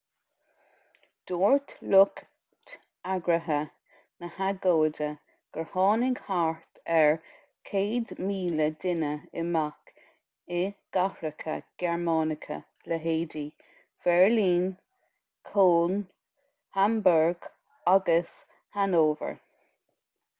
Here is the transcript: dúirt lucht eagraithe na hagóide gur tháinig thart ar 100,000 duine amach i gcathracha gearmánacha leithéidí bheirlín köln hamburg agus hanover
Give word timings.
dúirt 1.31 1.73
lucht 1.95 2.21
eagraithe 3.15 3.57
na 4.23 4.29
hagóide 4.37 5.09
gur 5.57 5.67
tháinig 5.73 6.21
thart 6.29 6.79
ar 6.95 7.11
100,000 7.73 8.63
duine 8.85 9.11
amach 9.43 9.93
i 10.61 10.65
gcathracha 10.99 11.59
gearmánacha 11.85 12.59
leithéidí 12.93 13.45
bheirlín 14.07 14.67
köln 15.53 16.03
hamburg 16.81 17.51
agus 17.97 18.37
hanover 18.79 19.35